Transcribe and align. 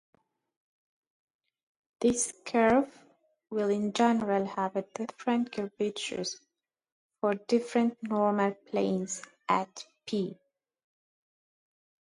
This 1.99 2.33
curve 2.43 2.91
will 3.51 3.69
in 3.69 3.93
general 3.93 4.45
have 4.45 4.73
different 4.95 5.51
curvatures 5.51 6.39
for 7.19 7.35
different 7.35 8.01
normal 8.01 8.55
planes 8.71 9.21
at 9.47 9.85
"p". 10.07 10.39